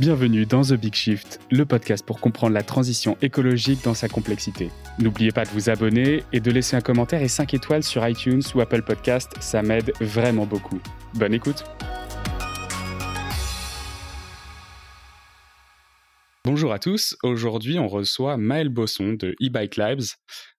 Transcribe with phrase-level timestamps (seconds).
[0.00, 4.72] Bienvenue dans The Big Shift, le podcast pour comprendre la transition écologique dans sa complexité.
[4.98, 8.42] N'oubliez pas de vous abonner et de laisser un commentaire et 5 étoiles sur iTunes
[8.56, 10.80] ou Apple Podcast, ça m'aide vraiment beaucoup.
[11.14, 11.62] Bonne écoute
[16.46, 20.02] Bonjour à tous, aujourd'hui on reçoit Maël Bosson de e-Bike Labs.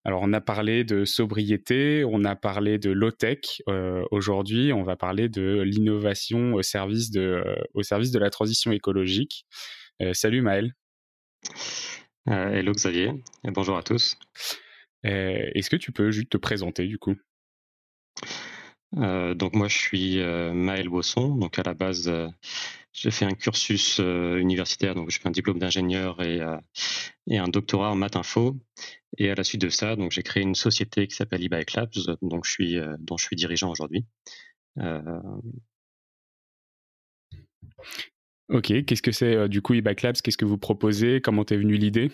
[0.04, 4.96] Alors on a parlé de sobriété, on a parlé de low-tech, euh, aujourd'hui on va
[4.96, 9.46] parler de l'innovation au, service de, euh, au service de la transition écologique.
[10.02, 10.74] Euh, salut Maël.
[12.26, 13.12] hello Xavier,
[13.48, 14.18] et bonjour à tous.
[15.04, 17.16] Est-ce que tu peux juste te présenter du coup?
[18.94, 22.12] Donc moi je suis Maël Bosson, donc à la base
[22.96, 26.58] j'ai fait un cursus euh, universitaire, donc je fais un diplôme d'ingénieur et, euh,
[27.28, 28.58] et, un doctorat en maths info.
[29.18, 32.18] Et à la suite de ça, donc j'ai créé une société qui s'appelle eBike Labs,
[32.22, 34.06] donc je suis, euh, dont je suis dirigeant aujourd'hui.
[38.50, 41.20] Ok, qu'est-ce que c'est du coup eBike Labs Qu'est-ce que vous proposez?
[41.22, 42.12] Comment t'es venue l'idée?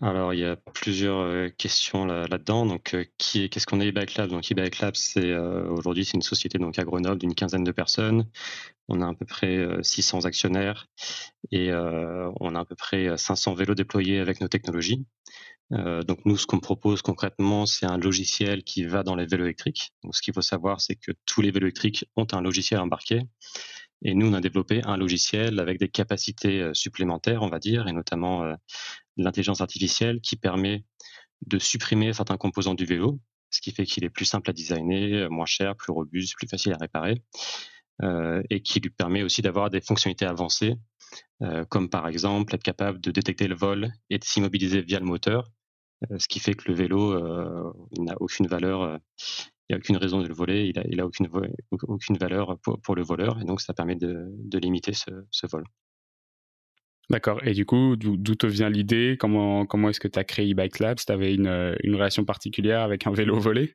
[0.00, 2.64] Alors, il y a plusieurs euh, questions là-dedans.
[2.64, 6.14] donc, euh, qui qu'est-ce qu'on est eBike Labs Donc, eBike Labs, c'est euh, aujourd'hui c'est
[6.14, 8.26] une société donc à Grenoble d'une quinzaine de personnes.
[8.88, 10.86] On a à peu près 600 actionnaires
[11.52, 15.06] et on a à peu près 500 vélos déployés avec nos technologies.
[15.70, 19.92] donc, nous, ce qu'on propose concrètement, c'est un logiciel qui va dans les vélos électriques.
[20.02, 23.22] Donc, ce qu'il faut savoir, c'est que tous les vélos électriques ont un logiciel embarqué.
[24.04, 27.92] Et nous, on a développé un logiciel avec des capacités supplémentaires, on va dire, et
[27.92, 28.52] notamment
[29.16, 30.84] l'intelligence artificielle qui permet
[31.46, 35.30] de supprimer certains composants du vélo, ce qui fait qu'il est plus simple à designer,
[35.30, 37.22] moins cher, plus robuste, plus facile à réparer,
[38.02, 40.76] euh, et qui lui permet aussi d'avoir des fonctionnalités avancées,
[41.42, 45.04] euh, comme par exemple être capable de détecter le vol et de s'immobiliser via le
[45.04, 45.50] moteur,
[46.10, 47.14] euh, ce qui fait que le vélo
[47.98, 48.98] n'a aucune valeur,
[49.68, 53.40] il n'y a aucune raison de le voler, il n'a aucune valeur pour, le voleur,
[53.40, 55.64] et donc ça permet de, limiter ce vol.
[57.10, 57.40] D'accord.
[57.44, 59.16] Et du coup, d'où te vient l'idée?
[59.18, 60.98] Comment, est-ce que tu as créé e-Bike Labs?
[61.04, 63.74] Tu avais une, euh, une, relation particulière avec un vélo volé?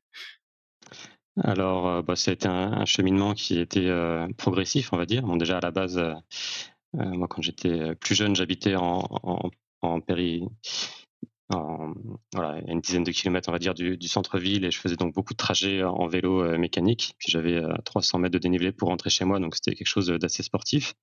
[1.43, 2.15] Alors, euh, bah,
[2.45, 5.23] un, cheminement qui était euh, progressif, on va dire.
[5.37, 6.01] Déjà, à la base,
[6.93, 10.43] moi, quand j'étais plus jeune, j'habitais en, péri...
[11.49, 11.93] En,
[12.33, 15.13] voilà, une dizaine de kilomètres, on va dire, du, du centre-ville, et je faisais donc
[15.13, 17.15] beaucoup de trajets en vélo mécanique.
[17.19, 20.43] Puis j'avais 300 mètres de dénivelé pour rentrer chez moi, donc c'était quelque chose d'assez
[20.43, 20.93] sportif.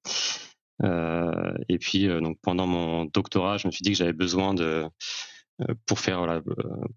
[0.82, 4.54] Euh, et puis, euh, donc pendant mon doctorat, je me suis dit que j'avais besoin
[4.54, 4.88] de
[5.62, 6.42] euh, pour faire voilà,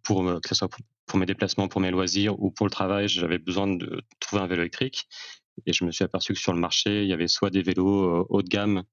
[0.03, 0.69] pour que ce soit
[1.05, 4.47] pour, mes déplacements, pour mes loisirs ou pour le travail, j'avais besoin de trouver un
[4.47, 5.07] vélo électrique.
[5.65, 8.25] Et je me suis aperçu que sur le marché, il y avait soit des vélos
[8.29, 8.83] haut de gamme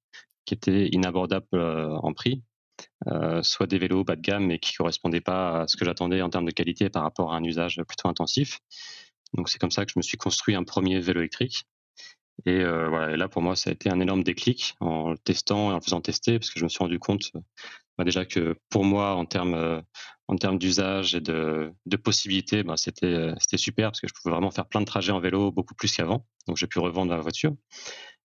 [0.46, 2.42] qui étaient inabordables en prix,
[3.08, 6.22] euh, soit des vélos bas de gamme mais qui correspondaient pas à ce que j'attendais
[6.22, 8.60] en termes de qualité par rapport à un usage plutôt intensif.
[9.34, 11.64] Donc c'est comme ça que je me suis construit un premier vélo électrique.
[12.46, 15.70] Et euh, voilà, là pour moi ça a été un énorme déclic en le testant
[15.70, 17.30] et en faisant tester parce que je me suis rendu compte
[17.96, 19.80] bah, déjà que pour moi en termes euh,
[20.26, 24.14] en termes d'usage et de, de possibilités, bah, c'était euh, c'était super parce que je
[24.14, 26.26] pouvais vraiment faire plein de trajets en vélo beaucoup plus qu'avant.
[26.46, 27.54] Donc j'ai pu revendre la voiture.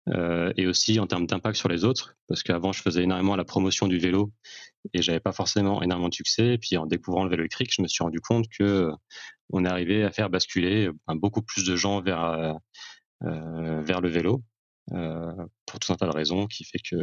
[0.09, 3.44] Euh, et aussi en termes d'impact sur les autres, parce qu'avant je faisais énormément la
[3.44, 4.31] promotion du vélo
[4.94, 6.57] et j'avais pas forcément énormément de succès.
[6.62, 8.89] Puis en découvrant le vélo électrique, je me suis rendu compte que
[9.50, 12.53] on arrivé à faire basculer beaucoup plus de gens vers euh,
[13.22, 14.44] vers le vélo.
[14.94, 15.33] Euh,
[15.66, 16.95] pour tout un tas de raisons qui fait que,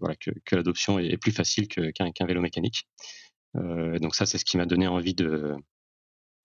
[0.00, 2.88] voilà que, l'adoption est, plus facile qu'un vélo mécanique.
[3.56, 5.54] Euh, donc ça c'est ce qui m'a donné envie de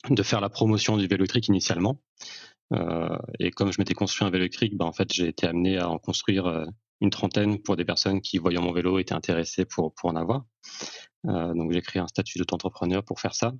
[0.09, 2.01] de faire la promotion du vélo électrique initialement.
[3.39, 5.89] et comme je m'étais construit un vélo électrique, ben, en fait, j'ai été amené à
[5.89, 6.65] en construire
[7.01, 10.45] une trentaine pour des personnes qui, voyant mon vélo, étaient intéressées pour, pour en avoir.
[11.23, 13.53] donc, j'ai créé un statut d'auto-entrepreneur pour faire ça.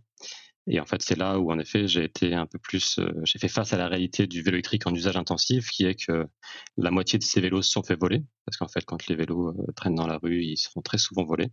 [0.68, 3.40] Et en fait, c'est là où, en effet, j'ai été un peu plus, euh, j'ai
[3.40, 6.28] fait face à la réalité du vélo électrique en usage intensif, qui est que
[6.78, 9.50] la moitié de ces vélos se sont fait voler, parce qu'en fait, quand les vélos
[9.50, 11.48] euh, traînent dans la rue, ils se font très souvent voler.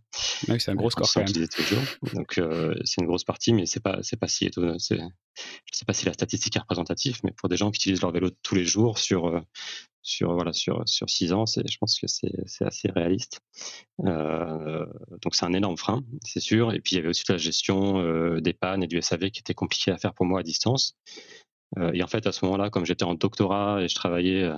[0.47, 1.47] Oui, c'est un gros score quand même.
[2.13, 4.77] Donc, euh, c'est une grosse partie, mais c'est pas, c'est pas si étonnant.
[4.79, 4.95] Je
[5.71, 8.29] sais pas si la statistique est représentative, mais pour des gens qui utilisent leur vélo
[8.43, 9.41] tous les jours sur
[10.01, 13.41] sur voilà sur sur six ans, je pense que c'est assez réaliste.
[14.05, 14.85] Euh,
[15.21, 16.73] donc c'est un énorme frein, c'est sûr.
[16.73, 19.41] Et puis il y avait aussi la gestion euh, des pannes et du SAV qui
[19.41, 20.95] était compliqué à faire pour moi à distance.
[21.77, 24.49] Euh, et en fait à ce moment-là, comme j'étais en doctorat et je travaillais,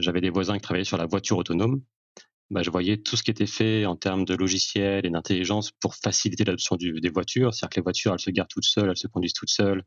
[0.00, 1.82] j'avais des voisins qui travaillaient sur la voiture autonome.
[2.50, 5.94] Bah, je voyais tout ce qui était fait en termes de logiciel et d'intelligence pour
[5.94, 7.52] faciliter l'adoption des voitures.
[7.52, 9.84] C'est-à-dire que les voitures, elles se garent toutes seules, elles se conduisent toutes seules,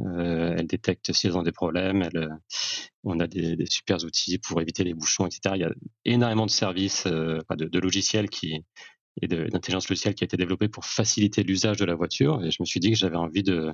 [0.00, 2.08] euh, elle détecte si elles ont des problèmes.
[2.14, 2.28] Euh,
[3.04, 5.54] on a des, des, super outils pour éviter les bouchons, etc.
[5.56, 5.72] Il y a
[6.04, 8.28] énormément de services, euh, de, logiciels
[9.20, 12.44] et d'intelligence logicielle qui a été développé pour faciliter l'usage de la voiture.
[12.44, 13.72] Et je me suis dit que j'avais envie de.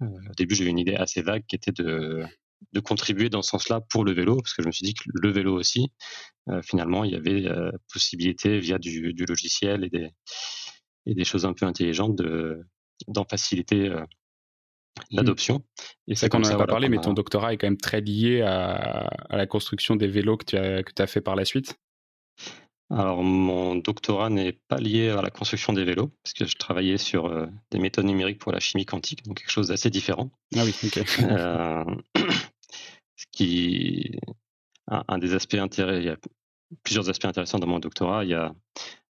[0.00, 2.26] au début, j'ai eu une idée assez vague qui était de
[2.82, 5.30] contribuer dans ce sens-là pour le vélo, parce que je me suis dit que le
[5.30, 5.92] vélo aussi,
[6.62, 7.46] finalement, il y avait
[7.92, 12.64] possibilité via du, logiciel et des, choses un peu intelligentes de
[13.08, 13.92] d'en faciliter
[15.10, 15.16] mmh.
[15.16, 15.64] l'adoption.
[16.08, 18.42] Et c'est qu'on n'en a pas parlé, mais ton doctorat est quand même très lié
[18.42, 21.44] à, à la construction des vélos que tu as, que tu as fait par la
[21.44, 21.74] suite.
[22.90, 26.98] Alors, mon doctorat n'est pas lié à la construction des vélos, parce que je travaillais
[26.98, 30.30] sur euh, des méthodes numériques pour la chimie quantique, donc quelque chose d'assez différent.
[30.54, 30.98] Ah oui, ok.
[31.22, 31.84] Euh,
[33.16, 34.18] ce qui,
[34.88, 36.18] un, des aspects intéressants, il y a
[36.82, 38.24] plusieurs aspects intéressants dans mon doctorat.
[38.24, 38.52] Il y a,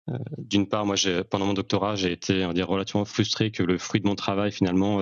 [0.09, 0.95] euh, d'une part, moi,
[1.31, 4.51] pendant mon doctorat, j'ai été, on dire, relativement frustré que le fruit de mon travail,
[4.51, 4.99] finalement,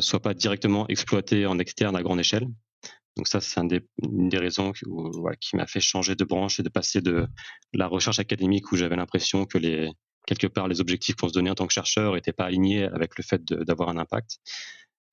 [0.00, 2.46] soit pas directement exploité en externe à grande échelle.
[3.16, 7.00] Donc ça, c'est une des raisons qui m'a fait changer de branche et de passer
[7.00, 7.26] de
[7.72, 9.90] la recherche académique où j'avais l'impression que les
[10.26, 13.16] quelque part les objectifs qu'on se donnait en tant que chercheur n'étaient pas alignés avec
[13.16, 14.38] le fait d'avoir un impact.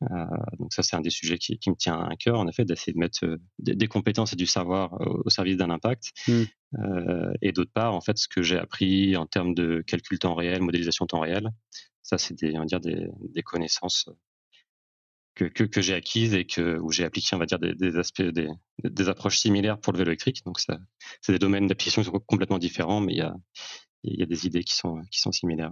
[0.04, 0.26] Euh,
[0.60, 3.00] donc ça, c'est un des sujets qui, me tient à cœur, en effet, d'essayer de
[3.00, 6.12] mettre euh, des, compétences et du savoir au, service d'un impact.
[6.28, 6.44] Mmh.
[6.80, 10.36] Euh, et d'autre part, en fait, ce que j'ai appris en termes de calcul temps
[10.36, 11.50] réel, modélisation temps réel,
[12.02, 14.10] ça, c'est des, on va dire des, des connaissances
[15.36, 19.40] que, j'ai acquises et que, où j'ai appliqué, on va dire, des, aspects, des, approches
[19.40, 20.42] similaires pour le vélo électrique.
[20.46, 23.36] Donc, c'est des domaines d'application qui sont complètement différents, mais il y a,
[24.04, 25.72] il y a des idées qui sont, qui sont similaires.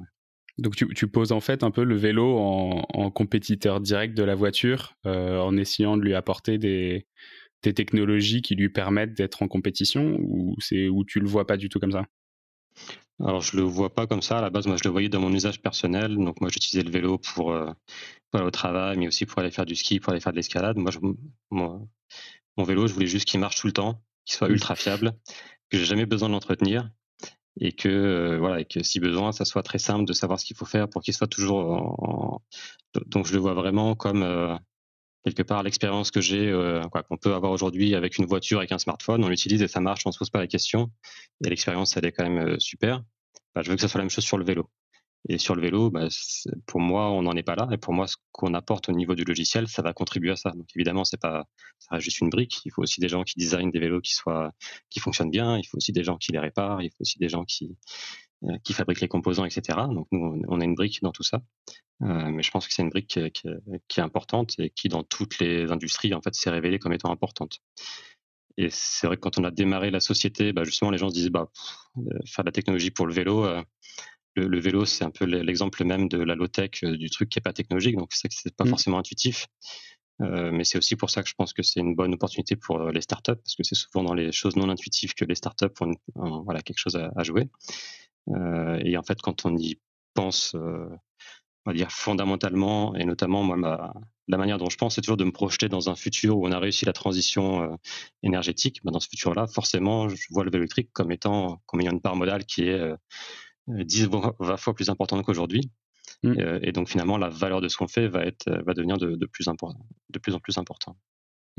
[0.58, 4.36] Donc, tu, poses en fait un peu le vélo en, en compétiteur direct de la
[4.36, 7.08] voiture, euh, en essayant de lui apporter des,
[7.64, 11.58] des technologies qui lui permettent d'être en compétition, ou c'est où tu le vois pas
[11.58, 12.06] du tout comme ça?
[13.20, 14.40] Alors, je le vois pas comme ça.
[14.40, 16.16] À la base, moi, je le voyais dans mon usage personnel.
[16.18, 17.72] Donc, moi, j'utilisais le vélo pour, euh,
[18.32, 20.38] pour, aller au travail, mais aussi pour aller faire du ski, pour aller faire de
[20.38, 20.78] l'escalade.
[20.78, 20.92] Moi,
[22.58, 25.14] mon vélo, je voulais juste qu'il marche tout le temps, qu'il soit ultra fiable,
[25.70, 26.90] que j'ai jamais besoin de l'entretenir
[27.60, 30.46] et que euh, voilà, et que si besoin, ça soit très simple de savoir ce
[30.46, 32.42] qu'il faut faire pour qu'il soit toujours en...
[33.08, 34.56] Donc, je le vois vraiment comme euh,
[35.24, 36.52] quelque part l'expérience que j'ai,
[36.92, 39.24] quoi, qu'on peut avoir aujourd'hui avec une voiture, avec un smartphone.
[39.24, 40.92] On l'utilise et ça marche, on se pose pas la question.
[41.46, 43.02] Et l'expérience, elle est quand même super.
[43.56, 44.70] Bah, je veux que ce soit la même chose sur le vélo.
[45.30, 46.08] Et sur le vélo, bah,
[46.66, 47.70] pour moi, on n'en est pas là.
[47.72, 50.52] Et pour moi, ce qu'on apporte au niveau du logiciel, ça va contribuer à ça.
[50.52, 51.46] Donc évidemment, c'est pas,
[51.80, 52.62] ça reste juste une brique.
[52.66, 54.52] Il faut aussi des gens qui designent des vélos qui soient,
[54.90, 55.58] qui fonctionnent bien.
[55.58, 56.82] Il faut aussi des gens qui les réparent.
[56.82, 57.76] Il faut aussi des gens qui, euh,
[58.64, 59.80] qui fabriquent les composants, etc.
[59.90, 61.42] Donc nous, on a une brique dans tout ça.
[62.02, 63.48] Euh, mais je pense que c'est une brique qui, qui,
[63.88, 67.12] qui, est importante et qui, dans toutes les industries, en fait, s'est révélée comme étant
[67.12, 67.60] importante.
[68.58, 71.14] Et c'est vrai que quand on a démarré la société, bah justement, les gens se
[71.14, 71.50] disent, bah,
[71.98, 73.64] euh, faire de la technologie pour le vélo, euh,
[74.36, 77.44] le, vélo, c'est un peu l'exemple même de la low-tech, euh, du truc qui n'est
[77.44, 78.70] pas technologique, donc c'est c'est pas mmh.
[78.70, 79.48] forcément intuitif.
[80.22, 82.80] Euh, mais c'est aussi pour ça que je pense que c'est une bonne opportunité pour
[82.92, 86.42] les startups, parce que c'est souvent dans les choses non intuitives que les startups ont,
[86.44, 87.50] voilà, quelque chose à, à jouer.
[88.28, 89.80] Et en fait, quand on y
[90.14, 91.00] pense, on
[91.66, 93.94] va dire fondamentalement, et notamment moi, ma,
[94.28, 96.52] la manière dont je pense, c'est toujours de me projeter dans un futur où on
[96.52, 97.76] a réussi la transition euh,
[98.22, 98.80] énergétique.
[98.84, 102.02] Ben, dans ce futur-là, forcément, je vois le vélo électrique comme étant comme ayant une
[102.02, 102.96] part modale qui est euh,
[103.68, 104.10] 10
[104.40, 105.72] 20 fois plus importante qu'aujourd'hui.
[106.24, 106.60] Mmh.
[106.62, 109.26] Et donc finalement, la valeur de ce qu'on fait va être va devenir de, de,
[109.26, 110.96] plus de plus en plus important.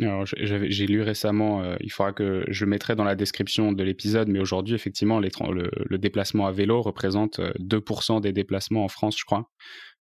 [0.02, 4.29] Alors, j'ai lu récemment, euh, il faudra que je mettrai dans la description de l'épisode,
[4.29, 9.17] mais aujourd'hui, effectivement, les, le, le, déplacement à vélo représente 2% des déplacements en France,
[9.17, 9.49] je crois.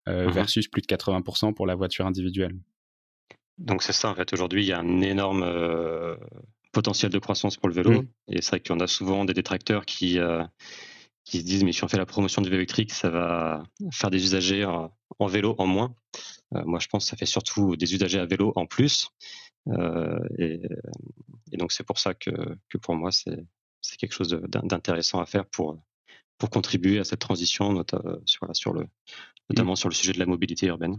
[0.10, 2.54] Euh, mmh versus plus de 80% pour la voiture individuelle.
[3.58, 4.34] Donc c'est ça en fait.
[4.34, 6.18] Aujourd'hui, il y a un énorme euh,
[6.74, 8.02] potentiel de croissance pour le vélo.
[8.02, 8.08] Mmh.
[8.30, 10.44] Et c'est vrai qu'on a souvent des détracteurs qui, euh,
[11.24, 14.10] qui se disent mais si on fait la promotion du vélo électrique, ça va faire
[14.10, 15.96] des usagers en, vélo en moins.
[16.52, 19.08] moi, je pense que ça fait surtout des usagers à vélo en plus.
[20.38, 20.62] Et,
[21.52, 22.32] et, donc c'est pour ça que,
[22.70, 25.80] que pour moi, c'est quelque chose d'intéressant à faire pour,
[26.38, 27.84] pour contribuer à cette transition,
[28.26, 28.86] sur, sur le,
[29.50, 29.78] notamment mmh.
[29.78, 30.98] sur le sujet de la mobilité urbaine.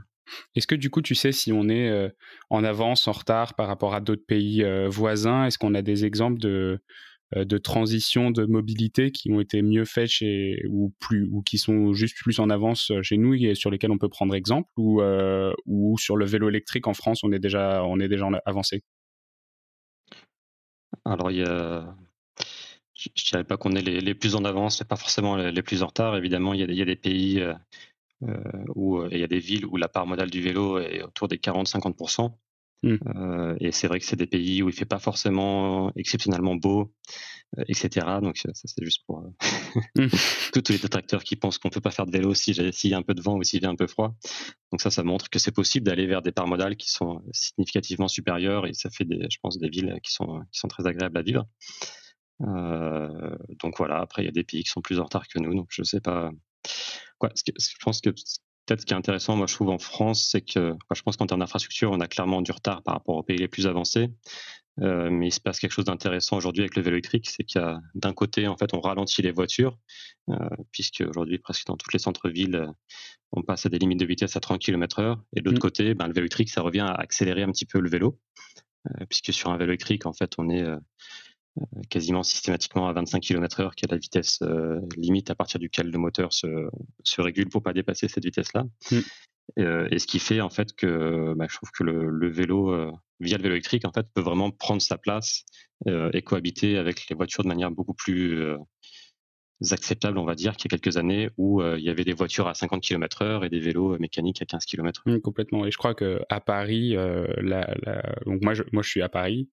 [0.55, 2.09] Est-ce que du coup, tu sais si on est euh,
[2.51, 5.45] en avance, en retard par rapport à d'autres pays euh, voisins?
[5.45, 6.79] Est-ce qu'on a des exemples de, euh,
[7.35, 11.93] de transitions de mobilité qui ont été mieux faites chez, ou, plus, ou qui sont
[11.93, 15.03] juste plus en avance chez nous et sur lesquels on peut prendre exemple ou,
[15.67, 18.83] ou sur le vélo électrique en France, on est déjà, on est déjà avancé
[21.05, 21.45] Alors, il y
[22.97, 25.63] je ne dirais pas qu'on est les, les, plus en avance, mais pas forcément les,
[25.63, 26.17] plus en retard.
[26.17, 27.43] Évidemment, il y a, il y a des pays
[28.23, 31.03] euh, où euh, il y a des villes où la part modale du vélo est
[31.03, 32.33] autour des 40-50%.
[32.85, 32.99] Mmh.
[33.17, 36.93] Euh, et c'est vrai que c'est des pays où il fait pas forcément exceptionnellement beau,
[37.67, 38.07] etc.
[38.21, 39.23] Donc ça c'est juste pour
[39.97, 40.07] mmh.
[40.53, 43.03] tous les détracteurs qui pensent qu'on peut pas faire de vélo s'il y a un
[43.03, 44.15] peu de vent ou s'il y a un peu froid.
[44.71, 48.09] Donc ça, ça montre que c'est possible d'aller vers des parts modales qui sont significativement
[48.09, 51.17] supérieures et ça fait des, je pense, des villes qui sont qui sont très agréables
[51.17, 51.47] à vivre.
[52.43, 54.01] Euh, donc voilà.
[54.01, 55.83] Après, il y a des pays qui sont plus en retard que nous, donc je
[55.83, 56.33] sais pas
[57.23, 58.11] je pense que
[58.67, 61.27] peut-être ce qui est intéressant, moi je trouve en France, c'est que je pense qu'en
[61.27, 64.11] termes d'infrastructure, on a clairement du retard par rapport aux pays les plus avancés.
[64.81, 67.61] Euh, mais il se passe quelque chose d'intéressant aujourd'hui avec le vélo électrique, c'est qu'il
[67.61, 69.79] y a d'un côté, en fait, on ralentit les voitures,
[70.31, 70.35] euh,
[70.73, 72.67] puisque aujourd'hui, presque dans tous les centres-villes,
[73.31, 75.17] on passe à des limites de vitesse à 30 km/h.
[75.37, 75.61] Et de l'autre mmh.
[75.61, 78.19] côté, ben, le vélo électrique, ça revient à accélérer un petit peu le vélo,
[78.91, 80.79] euh, puisque sur un vélo électrique, en fait, on est euh,
[81.89, 85.99] quasiment systématiquement à 25 km/h, qui est la vitesse euh, limite à partir duquel le
[85.99, 86.69] moteur se,
[87.03, 88.65] se régule pour pas dépasser cette vitesse-là.
[88.91, 88.99] Mmh.
[89.59, 92.91] Euh, et ce qui fait en fait que bah, je trouve que le, vélo, euh,
[93.21, 95.45] via le vélo électrique, en fait, peut vraiment prendre sa place
[95.87, 98.57] et cohabiter avec les voitures de manière beaucoup plus
[99.71, 102.49] acceptable, on va dire, qu'il y a quelques années où il y avait des voitures
[102.49, 105.03] à 50 km/h et des vélos mécaniques à 15 km.
[105.05, 105.67] Mmh, complètement.
[105.67, 106.95] Et je crois que à Paris,
[107.37, 107.75] la,
[108.25, 109.51] donc moi, je, moi, je suis à Paris.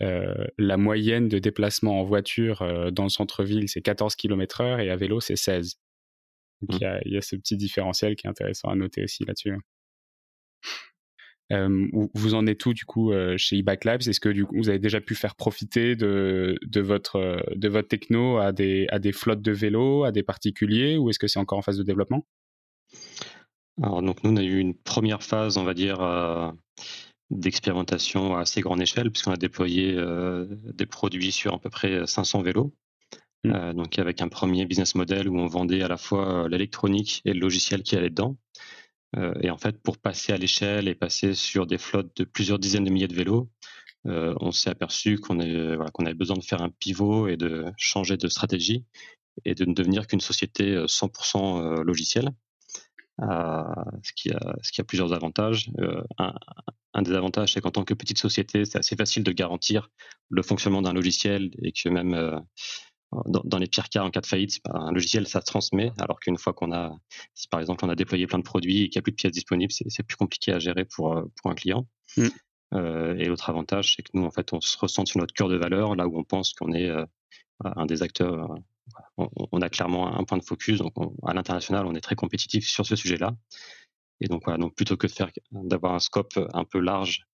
[0.00, 5.20] La moyenne de déplacement en voiture dans le centre-ville, c'est 14 km/h et à vélo,
[5.20, 5.78] c'est 16.
[6.62, 7.00] Donc mmh.
[7.04, 9.54] il y, a, ce petit différentiel qui est intéressant à noter aussi là-dessus.
[11.50, 14.02] vous en êtes où du coup chez eBike Labs?
[14.02, 17.88] Est-ce que du coup vous avez déjà pu faire profiter de, de, votre, de votre
[17.88, 21.38] techno à des, à des flottes de vélos, à des particuliers, ou est-ce que c'est
[21.38, 22.26] encore en phase de développement?
[23.80, 26.00] Alors donc nous on a eu une première phase, on va dire,
[27.30, 29.96] d'expérimentation à assez grande échelle, puisqu'on a déployé
[30.74, 32.72] des produits sur à peu près 500 vélos.
[33.44, 33.52] Mmh.
[33.52, 37.22] Euh, donc avec un premier business model où on vendait à la fois euh, l'électronique
[37.24, 38.36] et le logiciel qui allait dedans.
[39.16, 42.58] Euh, et en fait, pour passer à l'échelle et passer sur des flottes de plusieurs
[42.58, 43.48] dizaines de milliers de vélos,
[44.04, 48.86] on s'est aperçu qu'on avait besoin de faire un pivot et de changer de stratégie
[49.44, 52.30] et de ne devenir qu'une société 100% logicielle.
[53.20, 55.70] Ce, qui a, ce qui a plusieurs avantages.
[56.18, 56.34] un,
[56.94, 59.90] un, des avantages, c'est qu'en tant que petite société, c'est assez facile de garantir
[60.30, 62.42] le fonctionnement d'un logiciel et que même
[63.26, 66.36] dans, les pires cas, en cas de faillite, un logiciel, ça se transmet, alors qu'une
[66.36, 66.92] fois qu'on a,
[67.34, 69.16] si par exemple on a déployé plein de produits et qu'il n'y a plus de
[69.16, 71.86] pièces disponibles, c'est plus compliqué à gérer pour, euh, pour un client.
[72.16, 72.26] Mm.
[72.74, 75.48] Euh, et l'autre avantage, c'est que nous, en fait, on se ressent sur notre cœur
[75.48, 77.06] de valeur, là où on pense qu'on est euh,
[77.64, 78.54] un des acteurs.
[79.16, 80.78] On, a clairement un point de focus.
[80.78, 80.94] Donc,
[81.26, 83.36] à l'international, on est très compétitif sur ce sujet-là.
[84.20, 85.06] Et donc, plutôt que
[85.52, 87.26] d'avoir un scope un peu large,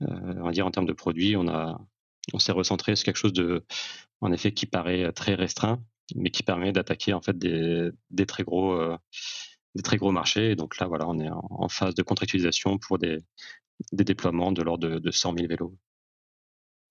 [0.00, 3.64] on va dire en termes de produits, on s'est recentré sur quelque chose de,
[4.20, 5.82] en effet, qui paraît euh, très restreint,
[6.14, 7.92] mais qui permet d'attaquer en fait des,
[8.26, 8.96] très gros, euh,
[9.74, 10.52] des très gros marchés.
[10.52, 13.18] Et donc là, voilà, on est en, phase de contractualisation pour des,
[13.92, 15.76] des déploiements de l'ordre de, de 100 000 vélos.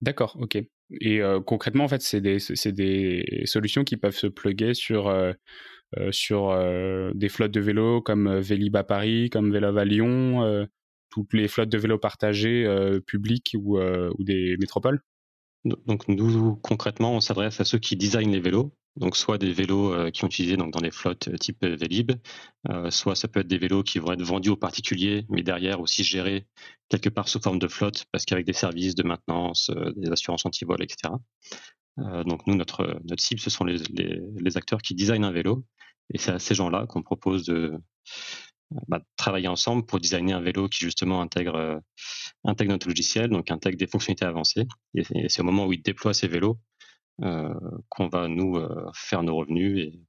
[0.02, 0.56] D'accord, ok.
[1.00, 2.38] Et euh, concrètement, en fait, c'est des,
[2.72, 5.14] des, solutions qui peuvent se plugger sur,
[6.10, 6.56] sur
[7.14, 10.66] des flottes de vélos comme Vélib à Paris, comme Vélov Lyon,
[11.10, 12.66] toutes les flottes de vélos partagées
[13.06, 15.00] publiques ou, ou des métropoles?
[15.64, 19.92] Donc nous, concrètement, on s'adresse à ceux qui designent les vélos, donc soit des vélos
[19.92, 22.12] euh, qui sont utilisés donc, dans des flottes euh, type Vélib,
[22.68, 25.80] euh, soit ça peut être des vélos qui vont être vendus aux particuliers, mais derrière
[25.80, 26.46] aussi gérés
[26.88, 30.82] quelque part sous forme de flotte, parce qu'avec des services de maintenance, des assurances anti-vol,
[30.82, 31.14] etc.
[32.26, 35.64] donc nous, notre, notre cible, ce sont les, les acteurs qui designent un vélo,
[36.12, 37.78] et c'est à ces gens-là qu'on propose de,
[38.88, 41.80] bah, travailler ensemble pour designer un vélo qui justement intègre,
[42.42, 44.66] intègre notre logiciel, donc intègre des fonctionnalités avancées.
[44.94, 46.58] Et, c'est au moment où il déploie ces vélos
[47.20, 50.00] qu'on va nous euh, faire nos revenus et,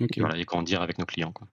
[0.00, 1.32] et, grandir avec nos clients.
[1.32, 1.48] Quoi.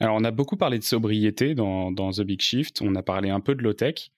[0.00, 3.30] Alors on a beaucoup parlé de sobriété dans, dans The Big Shift, on a parlé
[3.30, 4.10] un peu de low-tech,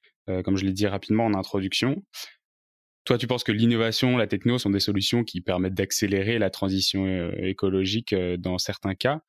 [0.45, 2.03] comme je l'ai dit rapidement en introduction.
[3.09, 7.07] Toi, tu penses que l'innovation, la techno sont des solutions qui permettent d'accélérer la transition
[7.07, 9.23] euh, écologique euh, dans certains cas.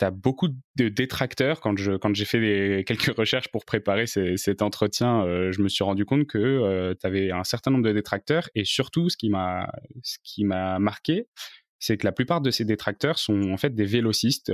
[0.00, 1.60] As beaucoup de détracteurs.
[1.60, 6.04] Quand quand j'ai fait quelques recherches pour préparer cet entretien, euh, je me suis rendu
[6.04, 8.48] compte que tu avais un certain nombre de détracteurs.
[8.54, 9.70] Et surtout, ce qui m'a
[10.02, 11.26] ce marqué,
[11.80, 14.52] c'est que la plupart de ces détracteurs sont en fait des vélocistes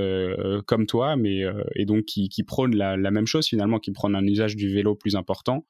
[0.66, 1.42] comme toi, mais
[1.74, 4.72] et donc qui, qui prônent la, la, même chose finalement, qui prônent un usage du
[4.72, 5.66] vélo plus important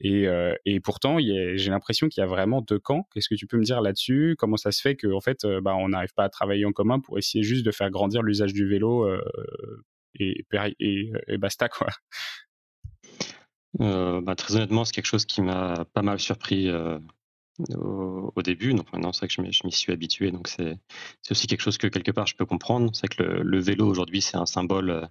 [0.00, 3.08] et, euh, et pourtant, j'ai l'impression qu'il y a vraiment deux camps.
[3.12, 4.36] Qu'est-ce que tu peux me dire là-dessus?
[4.38, 6.72] Comment ça se fait qu'en en fait, euh, bah, on n'arrive pas à travailler en
[6.72, 9.20] commun pour essayer juste de faire grandir l'usage du vélo euh,
[10.14, 10.44] et,
[10.78, 11.88] et, et, basta quoi?
[13.78, 16.70] Bah, Très honnêtement, c'est quelque chose qui m'a pas mal surpris
[17.74, 18.72] au, début.
[18.74, 20.30] Donc maintenant, c'est vrai que je m'y suis habitué.
[20.30, 20.78] Donc c'est
[21.30, 22.90] aussi quelque chose que quelque part je peux comprendre.
[22.94, 25.06] C'est que le, vélo aujourd'hui, c'est un symbole euh,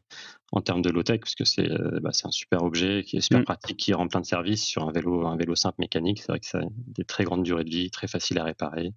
[0.51, 3.41] en termes de low-tech, parce que c'est euh, bah, un super objet qui est super
[3.41, 3.45] mm.
[3.45, 6.19] pratique, qui rend plein de services sur un vélo, un vélo simple mécanique.
[6.21, 8.93] C'est vrai que ça a des très grandes durées de vie, très facile à réparer,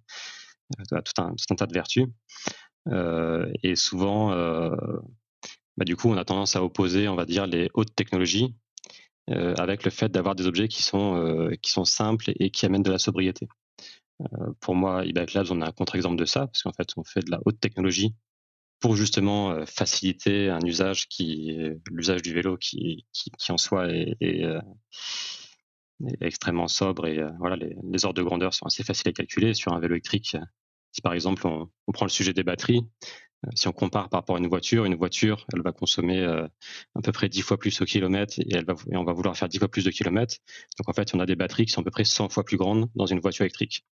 [0.79, 2.07] euh, tout, un, tout un tas de vertus.
[3.63, 4.31] et souvent,
[5.77, 8.55] bah, du coup, on a tendance à opposer, on va dire, les hautes technologies
[9.29, 12.65] euh, avec le fait d'avoir des objets qui sont, euh, qui sont simples et qui
[12.65, 13.47] amènent de la sobriété.
[14.21, 17.03] Euh, pour moi, eBike Labs, on a un contre-exemple de ça, parce qu'en fait, on
[17.03, 18.15] fait de la haute technologie
[18.79, 21.55] pour justement faciliter un usage qui,
[21.91, 24.43] l'usage du vélo qui, qui, en soi est,
[26.19, 29.79] extrêmement sobre et voilà, les, ordres de grandeur sont assez faciles à calculer sur un
[29.79, 30.35] vélo électrique.
[30.93, 32.81] Si par exemple on prend le sujet des batteries,
[33.55, 37.11] si on compare par rapport à une voiture, une voiture, elle va consommer à peu
[37.11, 39.59] près 10 fois plus au kilomètre et, elle va, et on va vouloir faire 10
[39.59, 40.35] fois plus de kilomètres.
[40.77, 42.57] Donc en fait, on a des batteries qui sont à peu près 100 fois plus
[42.57, 43.83] grandes dans une voiture électrique.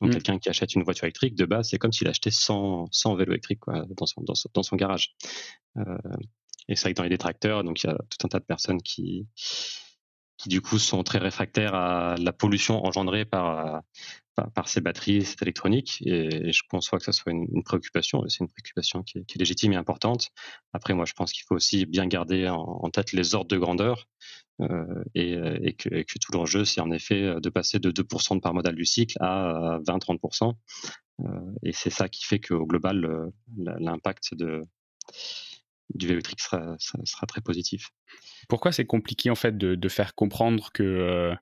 [0.00, 0.12] Donc, mmh.
[0.12, 3.32] quelqu'un qui achète une voiture électrique, de base, c'est comme s'il achetait 100, 100 vélos
[3.32, 5.14] électriques quoi, dans, son, dans, son, dans son garage.
[5.76, 5.98] Euh,
[6.68, 8.44] et c'est vrai que dans les détracteurs, donc il y a tout un tas de
[8.44, 9.26] personnes qui,
[10.36, 13.82] qui du coup sont très réfractaires à la pollution engendrée par,
[14.54, 16.02] par, ces batteries, cette électronique.
[16.06, 18.22] Et, je conçois que ça soit une, préoccupation.
[18.28, 20.30] C'est une préoccupation qui est, légitime et importante.
[20.72, 24.08] Après, moi, je pense qu'il faut aussi bien garder en, tête les ordres de grandeur.
[24.60, 28.74] Euh, et, que, tout l'enjeu, c'est en effet de passer de 2% de part modale
[28.74, 30.54] du cycle à 20-30%.
[31.20, 31.26] Euh,
[31.62, 34.34] et c'est ça qui fait qu'au global, l'impact
[35.94, 36.76] du vélo électrique sera,
[37.26, 37.90] très positif.
[38.48, 41.34] Pourquoi c'est compliqué en fait de, faire comprendre que euh,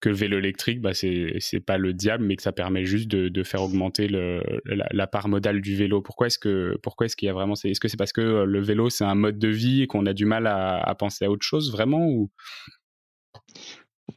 [0.00, 3.28] que le vélo électrique, bah, c'est pas le diable, mais que ça permet juste de,
[3.28, 6.00] de faire augmenter le, la, part modale du vélo.
[6.00, 8.60] Pourquoi est-ce que est-ce qu'il y a vraiment Est-ce que c'est parce que euh, le
[8.60, 11.44] vélo c'est un mode de vie et qu'on a du mal à, penser à autre
[11.44, 12.30] chose vraiment ou?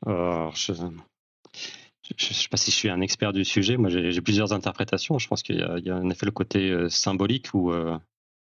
[0.05, 0.73] Je,
[2.17, 3.77] je, sais pas si je suis un expert du sujet.
[3.77, 5.17] Moi, j'ai plusieurs interprétations.
[5.19, 7.97] Je pense qu'il y, a en effet le côté euh, symbolique où euh,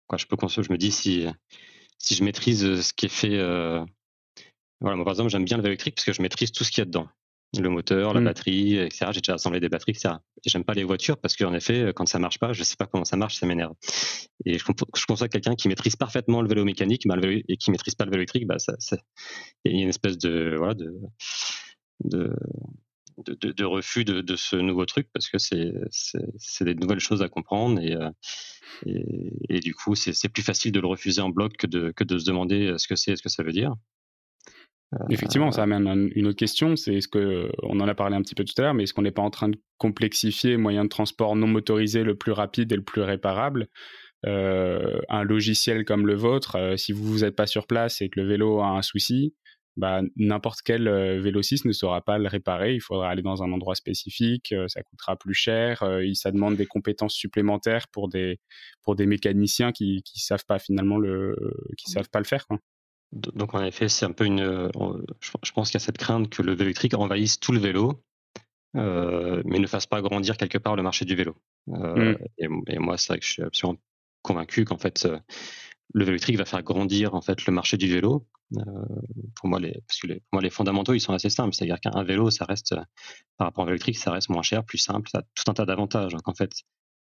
[0.07, 1.25] quoi, je peux je me dis si
[1.97, 3.37] si je maîtrise ce qui est fait.
[4.79, 6.71] voilà, moi par exemple, j'aime bien le vélo électrique parce que je maîtrise tout ce
[6.71, 7.07] qu'il y a dedans
[7.57, 8.25] le moteur, la mmh.
[8.25, 9.07] batterie, etc.
[9.11, 10.15] J'ai déjà assemblé des batteries, etc.
[10.43, 12.85] Et j'aime pas les voitures parce qu'en effet, quand ça marche pas, je sais pas
[12.85, 13.73] comment ça marche, ça m'énerve.
[14.45, 17.95] Et je, je à quelqu'un qui maîtrise parfaitement le vélo mécanique bah, et qui maîtrise
[17.95, 18.73] pas le vélo électrique, bah, ça,
[19.65, 20.93] il y a une espèce de, voilà, de,
[22.03, 22.33] de,
[23.17, 25.71] de, refus de, ce nouveau truc parce que c'est,
[26.61, 28.09] des nouvelles choses à comprendre et, euh,
[28.85, 32.03] et, et du coup, c'est, plus facile de le refuser en bloc que de, que
[32.03, 33.73] de se demander ce que c'est, ce que ça veut dire.
[35.09, 38.35] Effectivement, ça amène une autre question, c'est est-ce que, on en a parlé un petit
[38.35, 40.89] peu tout à l'heure, mais est-ce qu'on n'est pas en train de complexifier moyen de
[40.89, 43.67] transport non motorisé le plus rapide et le plus réparable?
[44.25, 48.19] Euh, Un logiciel comme le vôtre, euh, si vous n'êtes pas sur place et que
[48.19, 49.35] le vélo a un souci,
[49.75, 52.75] bah, n'importe quel euh, vélociste ne saura pas le réparer.
[52.75, 57.15] Il faudra aller dans un endroit spécifique, ça coûtera plus cher, ça demande des compétences
[57.15, 58.39] supplémentaires pour des,
[58.83, 61.35] pour des mécaniciens qui ne savent pas finalement le,
[61.77, 62.47] qui savent pas le faire.
[62.47, 62.59] Quoi.
[63.13, 64.41] Donc en effet, c'est un peu une.
[64.41, 64.69] Euh,
[65.21, 68.03] je pense qu'il y a cette crainte que le vélo électrique envahisse tout le vélo,
[68.75, 71.35] euh, mais ne fasse pas grandir quelque part le marché du vélo.
[71.69, 72.63] Euh, mm.
[72.67, 73.79] et, moi, c'est vrai que je suis absolument
[74.23, 75.07] convaincu qu'en fait,
[75.93, 78.25] le vélo électrique va faire grandir en fait le marché du vélo.
[79.35, 81.53] pour moi, les, parce que les, pour moi, les fondamentaux, ils sont assez simples.
[81.53, 82.73] C'est-à-dire qu'un vélo, ça reste,
[83.37, 85.53] par rapport au vélo électrique, ça reste moins cher, plus simple, ça a tout un
[85.53, 86.13] tas d'avantages.
[86.13, 86.51] Donc en fait,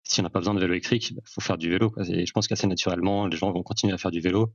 [0.03, 1.95] si on n'a pas besoin de vélo électrique, il faut faire du vélo.
[2.07, 4.53] Et je pense qu'assez naturellement, les gens vont continuer à faire du vélo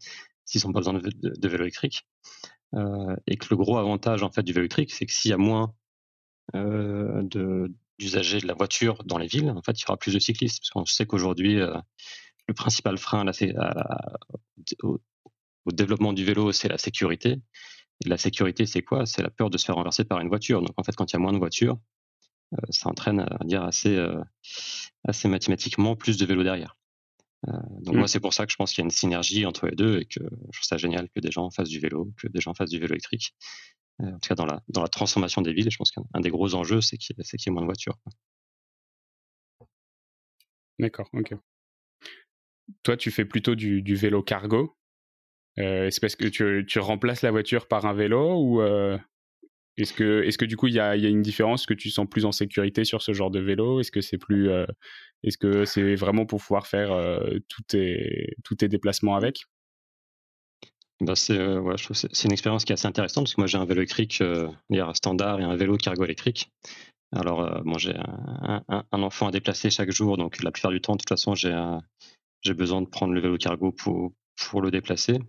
[0.47, 2.07] s'ils n'ont pas besoin de, vélo électrique.
[2.73, 5.33] Euh, et que le gros avantage en fait du vélo électrique, c'est que s'il y
[5.33, 5.73] a moins
[6.55, 7.23] euh,
[7.99, 10.59] d'usagers de, la voiture dans les villes, en fait, il y aura plus de cyclistes.
[10.61, 11.77] Parce qu'on sait qu'aujourd'hui, euh,
[12.47, 13.25] le principal frein
[14.83, 14.99] au,
[15.71, 17.41] développement du vélo, c'est la sécurité.
[18.05, 19.05] Et la sécurité, c'est quoi?
[19.05, 20.61] C'est la peur de se faire renverser par une voiture.
[20.61, 21.77] Donc en fait, quand il y a moins de voitures,
[22.53, 24.01] euh, ça entraîne à dire assez,
[25.03, 26.76] assez mathématiquement plus de vélos derrière.
[27.47, 27.97] Euh, donc mmh.
[27.97, 29.99] moi c'est pour ça que je pense qu'il y a une synergie entre les deux
[29.99, 32.53] et que je trouve ça génial que des gens fassent du vélo, que des gens
[32.53, 33.35] fassent du vélo électrique.
[33.99, 36.55] en tout cas dans la, dans la transformation des villes, je pense qu'un des gros
[36.55, 37.97] enjeux c'est qu'il y, ait moins de voitures.
[40.79, 41.35] D'accord, ok.
[42.83, 44.77] Toi tu fais plutôt du, du vélo cargo.
[45.59, 48.61] Euh, c'est parce que tu, tu, remplaces la voiture par un vélo ou,
[49.77, 51.65] est-ce que, est-ce que du coup, il y a, y a, une différence?
[51.65, 53.79] Que tu sens plus en sécurité sur ce genre de vélo?
[53.79, 54.65] Est-ce que c'est plus, euh,
[55.23, 59.45] est-ce que c'est vraiment pour pouvoir faire euh, tous tes, déplacements avec?
[60.99, 61.75] Bah c'est, euh,
[62.23, 64.23] une expérience qui est assez intéressante parce que moi j'ai un vélo électrique
[64.93, 66.49] standard et un vélo cargo électrique.
[67.15, 70.97] Alors bon, j'ai un, enfant à déplacer chaque jour, donc la plupart du temps, de
[70.97, 71.53] toute façon, j'ai,
[72.53, 75.19] besoin de prendre le vélo cargo pour le déplacer.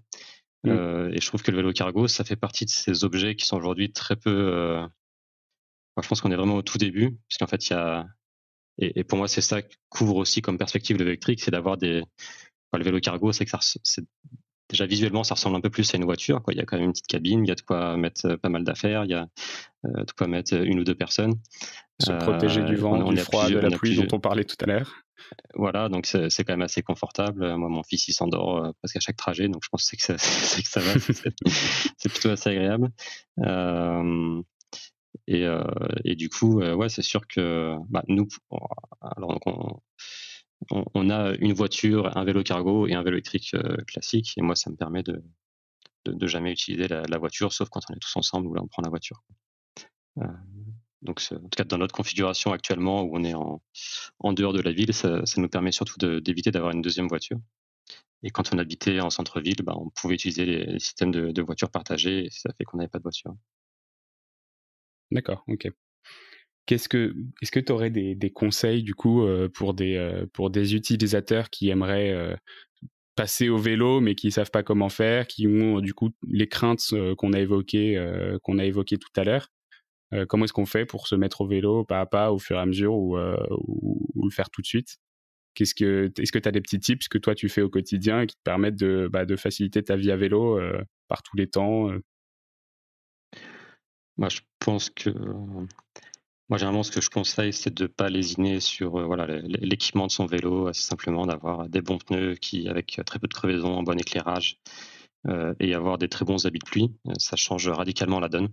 [0.64, 0.70] Mmh.
[0.70, 3.46] Euh, et je trouve que le vélo cargo, ça fait partie de ces objets qui
[3.46, 4.30] sont aujourd'hui très peu.
[4.30, 4.86] Euh...
[6.00, 8.06] Je pense qu'on est vraiment au tout début, puisqu'en fait, il y a.
[8.80, 11.76] Et, pour moi, c'est ça qui couvre aussi comme perspective le vélo électrique, c'est d'avoir
[11.76, 12.02] des.
[12.72, 14.02] Le vélo cargo, c'est que ça,
[14.68, 16.42] déjà visuellement, ça ressemble un peu plus à une voiture.
[16.42, 16.54] Quoi.
[16.54, 18.36] Il y a quand même une petite cabine, il y a de quoi mettre euh,
[18.36, 19.28] pas mal d'affaires, il y a
[19.84, 21.34] euh, de quoi mettre une ou deux personnes.
[22.00, 25.04] Se protéger du vent, du froid, de la pluie dont on parlait tout à l'heure.
[25.54, 27.54] Voilà, donc c'est quand même assez confortable.
[27.56, 30.14] Moi, mon fils, il s'endort euh, presque à chaque trajet, donc je pense que, ça,
[30.16, 30.92] que ça va.
[31.96, 32.90] c'est plutôt assez agréable.
[33.40, 34.42] Euh,
[35.26, 35.62] et, euh,
[36.04, 38.28] et, du coup, ouais, c'est sûr que bah, nous,
[39.00, 39.80] alors donc on,
[40.70, 43.54] a une voiture, un vélo cargo et un vélo électrique
[43.86, 44.34] classique.
[44.36, 45.22] Et moi, ça me permet de,
[46.04, 48.82] de, jamais utiliser la, voiture, sauf quand on est tous ensemble ou là on prend
[48.82, 49.22] la voiture.
[51.02, 53.62] donc, en tout cas, dans notre configuration actuellement, où on est en,
[54.20, 57.38] en dehors de la ville, ça, nous permet surtout d'éviter d'avoir une deuxième voiture.
[58.22, 62.26] Et quand on habitait en centre-ville, bah, on pouvait utiliser les, systèmes de, voitures partagées,
[62.26, 63.34] et ça fait qu'on n'avait pas de voiture.
[65.10, 65.68] D'accord, ok.
[66.68, 70.50] Qu'est-ce que, est-ce que tu aurais des, conseils du coup euh, pour des euh, pour
[70.50, 72.36] des utilisateurs qui aimeraient euh,
[73.16, 76.92] passer au vélo mais qui savent pas comment faire, qui ont du coup les craintes
[77.16, 77.94] qu'on a évoquées
[78.42, 79.48] qu'on a tout à l'heure?
[80.28, 82.60] comment est-ce qu'on fait pour se mettre au vélo pas à pas au fur et
[82.60, 84.98] à mesure ou, le faire tout de suite?
[85.54, 88.26] Qu'est-ce que, est-ce que tu as des petits tips que toi tu fais au quotidien
[88.26, 90.60] qui te permettent de, bah, de faciliter ta vie à vélo
[91.08, 91.90] par tous les temps
[94.18, 95.10] Moi, je pense que
[96.48, 100.06] moi, généralement, ce que je conseille, c'est de ne pas lésiner sur euh, voilà, l'équipement
[100.06, 103.78] de son vélo, assez simplement d'avoir des bons pneus qui, avec très peu de crevaisons,
[103.78, 104.58] un bon éclairage
[105.26, 106.94] euh, et avoir des très bons habits de pluie.
[107.06, 108.48] Euh, ça change radicalement la donne.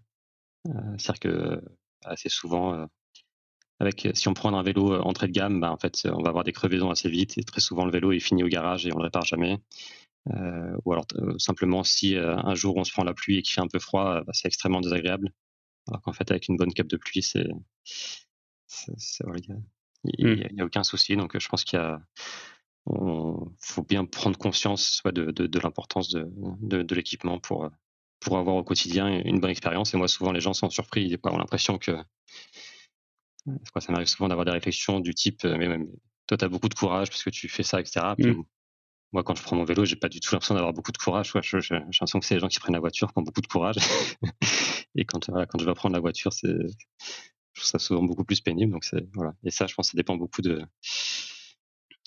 [0.97, 1.61] C'est-à-dire que
[2.03, 2.87] assez souvent,
[3.79, 6.43] avec, si on prend un vélo entrée de gamme, bah, en fait, on va avoir
[6.43, 8.95] des crevaisons assez vite et très souvent le vélo est fini au garage et on
[8.95, 9.59] ne le répare jamais.
[10.85, 11.05] ou alors
[11.37, 14.21] simplement si un jour on se prend la pluie et qu'il fait un peu froid,
[14.23, 15.29] bah, c'est extrêmement désagréable.
[15.87, 17.47] Alors qu'en fait, avec une bonne cape de pluie, c'est,
[20.17, 20.61] il n'y mmh.
[20.61, 21.15] a, aucun souci.
[21.15, 21.79] Donc, je pense qu'il
[22.85, 27.69] faut bien prendre conscience de, l'importance de, l'équipement pour,
[28.19, 29.93] pour avoir au quotidien une bonne expérience.
[29.93, 31.95] Et moi, souvent, les gens sont surpris, ils ont l'impression que.
[33.79, 35.77] ça m'arrive souvent d'avoir des réflexions du type mais,
[36.27, 38.15] toi, tu as beaucoup de courage parce que tu fais ça, etc.
[39.15, 41.31] Moi, quand je prends mon vélo, j'ai pas du tout l'impression d'avoir beaucoup de courage.
[41.41, 43.77] J'ai l'impression que c'est les gens qui prennent la voiture qui ont beaucoup de courage.
[44.95, 48.41] Et quand, quand je vais prendre la voiture, c'est, je trouve ça souvent beaucoup plus
[48.41, 48.73] pénible.
[48.73, 49.33] Donc c'est, voilà.
[49.45, 50.61] Et ça, je pense que ça dépend beaucoup de,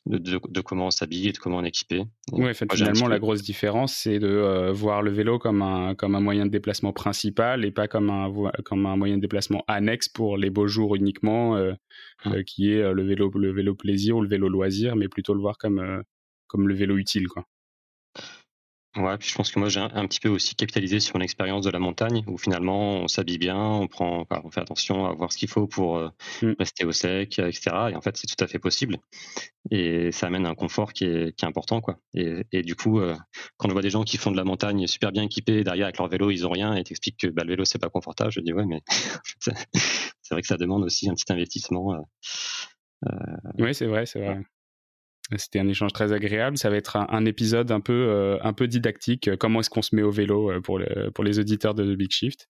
[0.05, 2.05] de, comment on s'habille et de comment on est équipé.
[2.33, 6.21] Oui, finalement, la grosse différence, c'est de euh, voir le vélo comme un, comme un
[6.21, 8.31] moyen de déplacement principal et pas comme un,
[8.66, 11.73] comme un moyen de déplacement annexe pour les beaux jours uniquement, euh,
[12.27, 12.35] hum.
[12.35, 15.40] euh, qui est le vélo, le vélo plaisir ou le vélo loisir, mais plutôt le
[15.40, 16.05] voir comme,
[16.48, 17.28] comme le vélo utile.
[17.28, 17.44] Quoi.
[18.96, 21.70] Ouais, puis je pense que moi j'ai un, petit peu aussi capitalisé sur l'expérience de
[21.70, 25.38] la montagne où finalement on s'habille bien, on prend, on fait attention à voir ce
[25.38, 26.08] qu'il faut pour euh,
[26.42, 26.52] mmh.
[26.58, 27.90] rester au sec, etc.
[27.90, 28.96] Et en fait c'est tout à fait possible
[29.70, 32.00] et ça amène un confort qui est, qui est important quoi.
[32.14, 33.14] Et, et du coup euh,
[33.56, 35.98] quand on voit des gens qui font de la montagne super bien équipés derrière avec
[35.98, 38.40] leur vélo ils ont rien et t'expliquent que bah, le vélo c'est pas confortable, je
[38.40, 38.82] dis ouais mais
[39.38, 41.94] c'est vrai que ça demande aussi un petit investissement.
[43.06, 43.11] Euh,
[43.58, 44.42] oui c'est vrai c'est vrai.
[45.36, 46.56] C'était un échange très agréable.
[46.56, 49.36] Ça va être un, épisode un peu, euh, un peu didactique.
[49.36, 50.80] Comment est-ce qu'on se met au vélo euh, pour,
[51.14, 52.48] pour les auditeurs de The Big Shift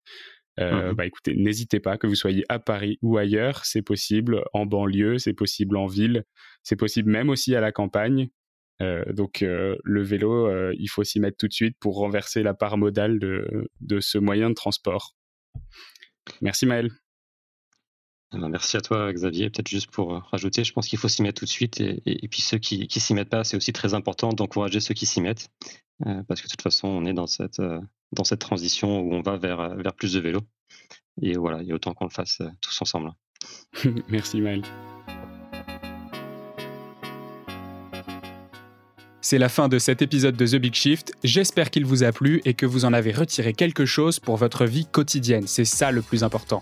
[0.59, 0.95] euh, mhm.
[0.95, 5.19] bah écoutez, n'hésitez pas, que vous soyez à Paris ou ailleurs, c'est possible en banlieue,
[5.19, 6.25] c'est possible en ville,
[6.63, 8.31] c'est possible même aussi à la campagne.
[8.81, 13.19] donc le vélo, il faut s'y mettre tout de suite pour renverser la part modale
[13.19, 15.15] de, de ce moyen de transport.
[16.41, 16.89] Merci Maël.
[18.37, 19.49] Eh ben, merci à toi, Xavier.
[19.49, 21.81] Peut-être juste pour euh, rajouter, je pense qu'il faut s'y mettre tout de suite.
[21.81, 25.07] Et, puis ceux qui ne s'y mettent pas, c'est aussi très important d'encourager ceux qui
[25.07, 25.49] s'y mettent.
[26.07, 27.81] Euh, parce que de toute façon, on est dans cette, euh,
[28.13, 30.43] dans cette transition où on va vers, vers plus de vélos.
[31.23, 33.11] Et voilà, il y a autant qu'on le fasse tous ensemble.
[34.09, 34.63] merci, Maël.
[39.23, 41.15] C'est la fin de cet épisode de The Big Shift.
[41.25, 44.67] J'espère qu'il vous a plu et que vous en avez retiré quelque chose pour votre
[44.67, 45.47] vie quotidienne.
[45.47, 46.61] C'est ça le plus important.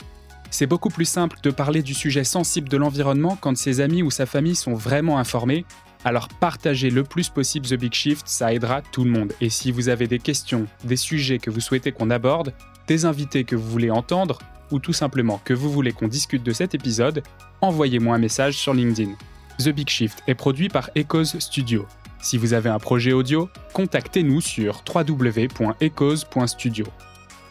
[0.57, 4.13] C'est beaucoup plus simple de parler du sujet sensible de l'environnement quand ses amis ou
[4.13, 5.65] sa famille sont vraiment informés.
[6.05, 9.33] Alors partagez le plus possible The Big Shift, ça aidera tout le monde.
[9.41, 12.55] Et si vous avez des questions, des sujets que vous souhaitez qu'on aborde,
[12.87, 14.39] des invités que vous voulez entendre,
[14.71, 17.25] ou tout simplement que vous voulez qu'on discute de cet épisode,
[17.61, 19.11] envoyez-moi un message sur LinkedIn.
[19.59, 21.85] The Big Shift est produit par Echoes Studio.
[22.23, 26.87] Si vous avez un projet audio, contactez-nous sur www.echoes.studio.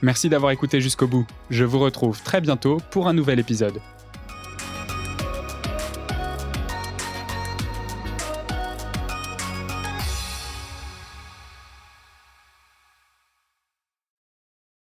[0.04, 1.26] Merci d'avoir écouté jusqu'au bout.
[1.50, 3.80] Je vous retrouve très bientôt pour un nouvel épisode.